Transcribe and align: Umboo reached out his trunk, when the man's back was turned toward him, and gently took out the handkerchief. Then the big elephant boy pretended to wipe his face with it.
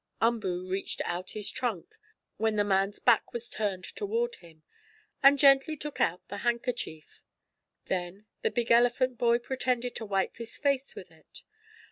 Umboo 0.19 0.67
reached 0.67 0.99
out 1.05 1.29
his 1.37 1.51
trunk, 1.51 1.93
when 2.37 2.55
the 2.55 2.63
man's 2.63 2.97
back 2.97 3.33
was 3.33 3.51
turned 3.51 3.83
toward 3.83 4.37
him, 4.37 4.63
and 5.21 5.37
gently 5.37 5.77
took 5.77 6.01
out 6.01 6.27
the 6.27 6.37
handkerchief. 6.37 7.21
Then 7.85 8.25
the 8.41 8.49
big 8.49 8.71
elephant 8.71 9.19
boy 9.19 9.37
pretended 9.37 9.93
to 9.97 10.05
wipe 10.07 10.37
his 10.37 10.57
face 10.57 10.95
with 10.95 11.11
it. 11.11 11.43